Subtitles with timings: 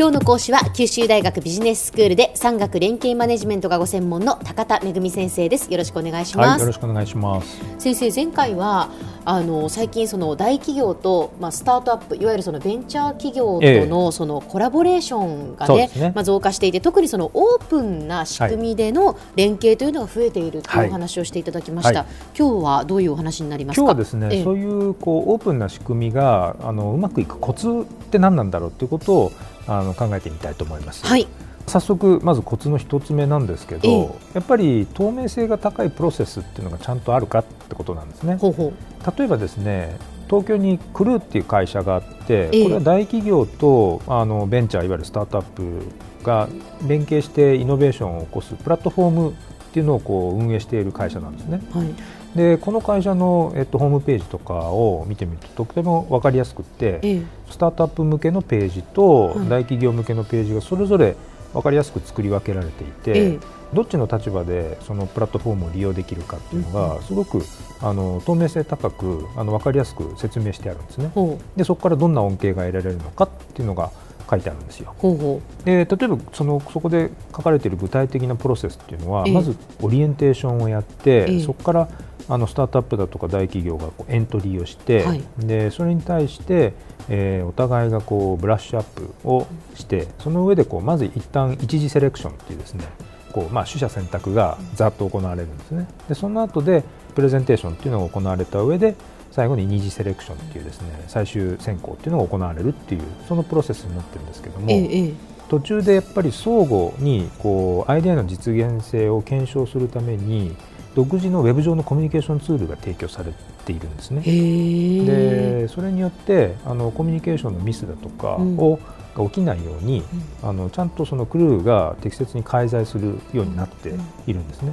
[0.00, 5.70] 今日の講師は九州大学ビジネススクールで産学連携マネジメントがご専門の高田恵先生です。
[5.70, 7.60] よろしくお願いします、はい、よろしくお願いします。
[7.78, 8.88] 先生前回は
[9.32, 16.10] あの最近その大企業と、まあ、スタートアップいわゆるそのベンチャー企業とのそのコラボレーションがね,、ね。
[16.16, 23.82] まあ、増加していて特にそのオープンな仕組みでの連携というのが増えているというお話をしていただきました、はい、今日はどういうお話になりますか？
[23.82, 29.32] 今日はですね、そういうこうオープンな仕組みがあのうまくいくコツって何なんだろうということを
[29.68, 31.06] あの考えてみたいと思います。
[31.06, 31.28] はい
[31.70, 38.34] 早速まずコツの一つ目なんですけど、ええ、やっぱり透明性が高いプロセスっていうのがちゃんとあるかってことなんですね。
[38.34, 39.18] ほうほう。
[39.18, 39.96] 例えばですね
[40.28, 45.82] 東京にクルーっていう会社があって、これは大企業とあのベンチャーいわゆるスタートアップ
[46.24, 46.48] が
[46.86, 49.34] 連携してイノベーションを起こすプラットフォームっ
[49.72, 51.60] ていうのをこう運営している会社なんですね。
[51.72, 51.88] はい。
[52.34, 61.16] でこの会社の、えっと、ホームページとかを見てみるととても分かりやすくて、ええ、スタートアップ向けのページと大企業向けのページがそれぞれ
[61.52, 63.38] 分かりやすく作り分けられていて、え、
[63.72, 67.42] どっちの立場でそのプラットフォームを利用できるかっていうのが、すごく
[67.80, 71.12] あの透明性高くあの分かりやすく説明してあるんですね。
[71.56, 73.90] でそこからどんな恩恵が得られるのかっていうのが
[74.28, 74.94] 書いてあるんですよ。
[74.98, 75.64] ほうほう。
[75.64, 81.88] で例えばそのそこで書かれている具体的なプロセスっていうのは、まずオリエンテーションをやって、そこから
[82.28, 86.74] あのスタートアップだとか大企業がこうエントリーをして、はい、でそれに対して、
[87.08, 92.84] えー、お互いがこうブラッシュアップをしてその上でこうまず一旦一次セレクションっていうですね
[93.32, 95.88] こうまあ取捨選択がざっと行われるんですね。
[96.08, 96.84] でその後で
[97.16, 98.94] プレゼンテーションっていうのが行われた上で
[99.30, 105.12] 最後に二次セレクションっていうですね最終選考っていうのが行われるっていうそのプロセスになってるんですけども、ええ、
[105.48, 110.56] 途中でやっぱり相互にこうアイデアの実現性を検証するために
[110.94, 113.32] 独自のウェブ上のコミュニケーションツールが提供され
[113.64, 114.22] ているんですね。
[114.22, 118.80] でそれによってあのコミュニケーションのミスだとかを、
[119.14, 120.02] が起きないように、
[120.42, 123.94] うん、あのちゃんとそのクルーが適切に介在するようになって
[124.26, 124.72] いるんですね。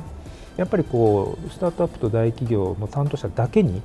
[0.58, 3.82] やっぱりこうスタートアップと大企業の担当者だけに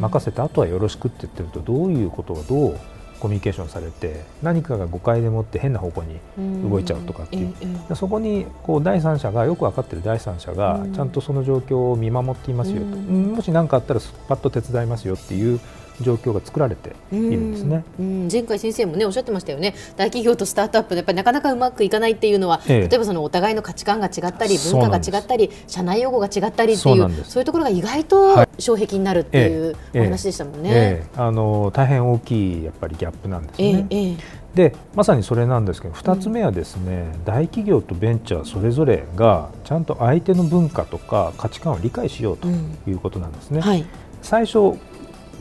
[0.00, 2.78] 任せて、あとはよろしくって言ってるとどういうことがどう
[3.20, 7.54] コミュニケーションされて何かが誤解でもって変な方向に動いちゃうとかっていう、
[7.90, 15.60] うそこにこう第三者がよく分かっている第三者がちゃんとその状況を見守っていますよと、もし何かあったらパッと手伝いますよっていう
[16.00, 19.74] 状況が作られているんですね、うん、前回先生もねおっしゃってましたよね。
[19.96, 34.16] 大企業とスタートアップでやっぱりなかなかうまくいかないっていうのは、ええ、例えばそのお互いの価値観が違ったり文化が違ったり社内用語が違ったりっていうそういうところが意外と障壁になるっていうお話でしたもんね、え、あの大変大きいやっぱりギャップなんですね。
[34.56, 42.48] でまさにそれなんですけど2つ目はですね、うん、大企業とベンチャーそれぞれがちゃんと相手の文化とか価値観を理解しようと
[42.88, 43.58] いうことなんですね。
[43.58, 43.84] うんはい、
[44.22, 44.78] 最初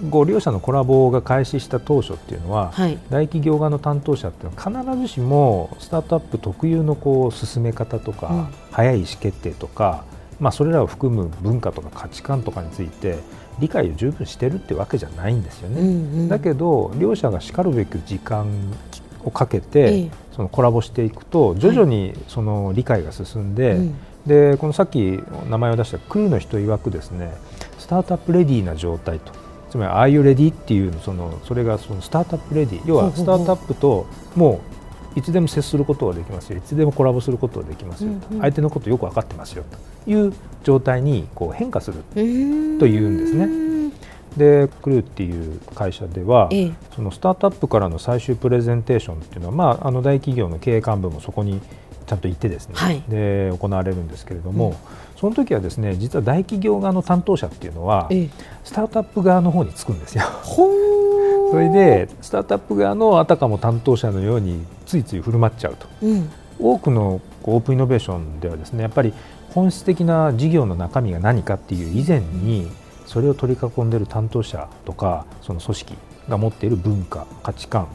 [0.10, 10.04] ご両者のコラボが開始した当初っていうのは、はい、大企業側の担当者っていうのは必ずしもスタートアップ特有のこう進め方とか、うん、早い意思決定とか、
[10.40, 13.20] まあ、それらを含む文化とか価値観とかについて
[13.60, 15.80] 理解を十分してるってわけじゃないんですよね。
[15.80, 15.92] うんう
[16.24, 18.48] ん、だけど両者がしかるべき時間
[19.24, 23.96] をかけて、ええ、そのコラボしていくと徐々にその理解が進んで、はいうん、
[24.26, 27.34] でこのさっき名前を出したクルーの人曰くですね
[27.80, 29.45] スタートアップレディーな状態と
[29.76, 34.06] つまり「Are you ready?」っていうそのそれがそのスタートアップレディ要はスタートアップと
[34.36, 34.62] も
[35.16, 36.58] ういつでも接することができますよ。
[36.58, 38.12] いつでもコラボすることができますよ。
[38.12, 39.64] と、うんうん、相手のことよく分かってますよ。
[40.06, 42.00] という状態にこう変化する。
[42.14, 43.66] というんですね。
[44.38, 51.62] でクルーっていう会社では、ええ、そのスタートアップからの最終プレゼンテーションっていうのは、まあ、あの大企業の経営幹部もそこに
[52.06, 54.76] ちゃんといてですね、はい、で行われるんですけれども、うん、
[55.20, 58.30] その時はですね実は大企業側の担当者っていうのは、ええ、
[58.64, 60.24] スタートアップ側の方につくんですよ。
[61.52, 66.30] それでスタートアップ側のあたかも担当者のようについつい振る舞っちゃうと、うん、
[66.60, 69.14] 多くのオープンイノベーションではですねやっぱり
[69.50, 72.70] 本質的な事業の中身が何かっていう以前に
[73.06, 75.96] それを取り囲んでいる担当者とかその組織
[76.28, 77.88] が持っている文化価値観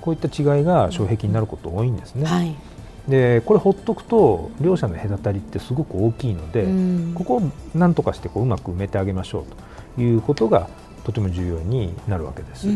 [0.00, 2.26] こういった違いが障壁になること多いんですね。
[2.26, 2.54] はい
[3.08, 6.66] でこれほっとくと両者の隔たりってすごく大きいので、
[7.14, 7.42] ここを
[7.74, 9.44] なんとかしてこううまく埋めてあげましょう
[9.96, 10.68] ということが
[11.04, 12.68] とても重要になるわけです。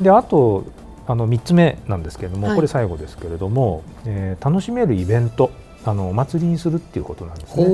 [0.00, 0.64] であと
[1.06, 5.50] あの3つ目なんですけれども、はい、これ最後ですけれども、えー、楽しめるイベント
[5.84, 7.64] あのお祭りにするっていうことなんですね。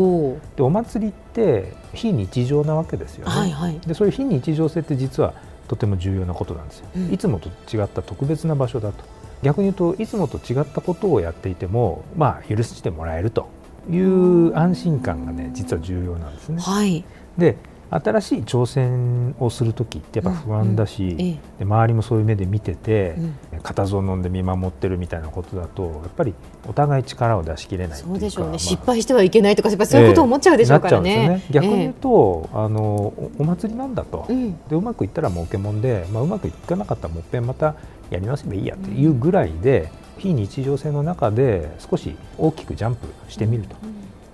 [0.57, 3.33] でお祭りって非日常なわけですよね。
[3.33, 5.35] はいはい、でそういう非日常性って実は
[5.69, 6.89] とても重要なことなんですよ。
[6.97, 9.05] うん、いつもと違った特別な場所だと。
[9.43, 13.49] 逆に言うといつもと違ったことをやっていても、まあ、許してもらえると
[13.91, 16.61] いう安心感がね実は重要なんですね。
[16.61, 17.05] はい、
[17.37, 17.57] で
[17.91, 23.15] 新しい挑戦をする時ってやっぱ不安だし、うんうん、で周りもそういう目で見てて、
[23.53, 26.35] うん、固唾を飲んで見守ってるみたいなことだとやっぱり
[26.67, 31.11] お互い力を出し切れないそうでしょうね、まあ、失敗してはいけないとかそういうことを思っちゃうでしょうからね。
[31.11, 31.45] えー、ね。
[31.51, 37.75] 逆に言うと、えー、あのお祭りなんだと、うん、でうまくいったら儲けもんで、まあ、うまくいかなかったらもっぺんまた
[38.11, 43.77] やり直せばいいやっていうぐらいで、非日常性の中で少し大きくジャンプしてみると。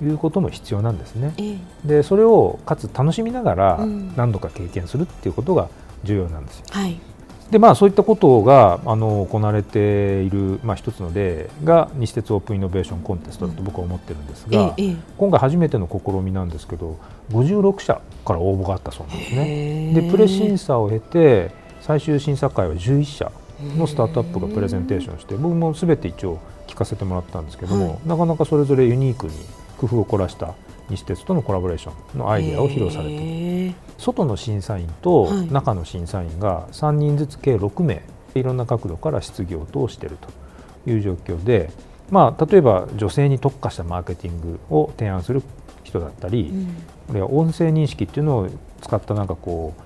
[0.05, 1.35] いうことも必要なんですね。
[1.85, 3.87] でそれをかつ楽しみながら
[4.17, 5.69] 何度か経験するっていうことが
[6.05, 6.65] 重要なんですよ。
[6.71, 7.01] はい。
[7.51, 14.75] でまあ、そういったことがあの行われている、まあ、一つの例が西鉄オープンイノベーションコンテストだと僕は思ってるんですが、
[15.19, 16.99] 今回初めての試みなんですけど
[17.31, 19.93] 56社から応募があったそうなんですね。
[19.95, 21.51] でプレ審査を経て
[21.83, 23.31] 最終審査会は11社
[23.77, 29.33] のスタートアップがプレゼンテーションして僕もすべて一応聞かせてもらったんですけども、はい、なかなかそれぞれユニークに
[29.75, 30.55] 工夫を凝らした
[30.91, 33.75] 西鉄とのコラボレーションのアイデアを披露されている。
[33.99, 38.03] 外の審査員と中の審査員が3人ずつ計6名
[38.35, 40.19] いろんな角度から質疑応答をしている
[40.85, 41.71] という状況で、
[42.11, 45.43] まあ、例えば女性に特化したマーケティングを提案する
[45.85, 46.53] 人だったり、
[47.11, 48.49] うん、音声認識っていうのを
[48.83, 49.83] 使ったなんかこう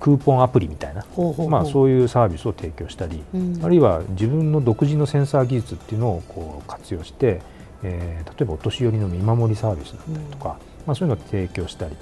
[0.00, 1.06] クーポンアプリみたいな
[1.48, 7.40] まあ、そういうサービスを提供したり、うん、あるいは自分の独自のセンサー技術っていうのをこう活用して
[7.86, 11.96] えー、例えばお年寄りの見守りサービスだったりとか、うん、まあ、そういうのを提供したり、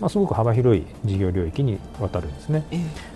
[0.00, 2.64] まあ、すごく幅広い事業領域にわたるんですね。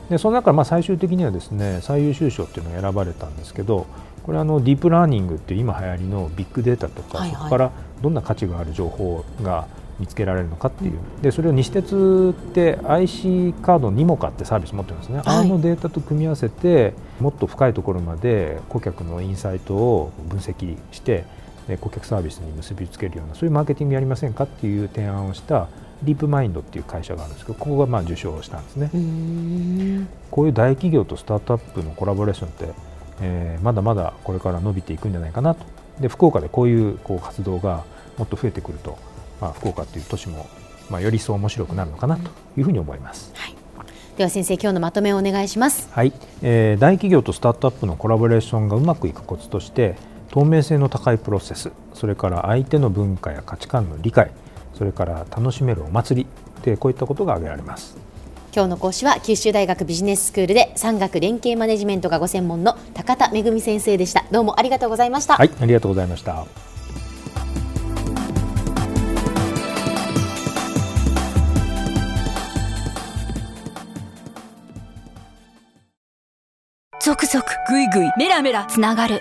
[0.08, 3.86] でその中まあ最終的にはですね最優秀賞っていうのが選ばれたんですけど
[4.22, 7.72] これあのディープラーニングっていう今流行りのビッグデータとか、はいはい、そこから
[8.02, 9.66] どんな価値がある情報が
[9.98, 21.24] 見つけられるのかっていう、でそれを西鉄って IC カードにもかってサービス持ってるんですね、はい、あのデータと組み合わせてもっと深いところまで顧客のインサイトを分析して
[21.80, 25.68] 顧客サービスに結びつけるようなそういうマーケティングやりませんかっていう提案をした
[26.02, 30.06] リープマインドっていう会社があるんですけどここがまあ受賞したんですね。
[30.30, 32.68] こういう大企業とスタートアップのコラボレーションって、
[33.22, 35.64] えー、まだまだこれから伸びていくんじゃないかなと。
[36.00, 37.84] で福岡でこういうこう活動が
[38.18, 38.98] もっと増えてくると、
[39.40, 40.46] まあ、福岡っていう都市も、
[40.90, 43.32] まあ、より一層面白くなるのかなというふうに思います。
[43.34, 43.54] はい。
[44.16, 45.88] では先生今日のまとめをお願いします。
[45.90, 46.12] はい、
[46.42, 49.96] えー、大企業とスタートアップのコラボレーションがうまくいくコツとして
[50.34, 54.32] 透明性の高いプロセスそれから相手の文化や価値観の理解
[54.72, 56.26] それから楽しめるお祭り
[56.62, 57.96] でこういったことが挙げられます。
[58.52, 64.24] 今日の講師は九州大学ビジネススクールで産学連携マネジメントがご専門の高田恵先生でした。
[64.32, 65.36] どうもありがとうございました。
[65.36, 66.44] はいありがとうございました。
[77.00, 79.20] 続々ぐいぐいメラメラつながる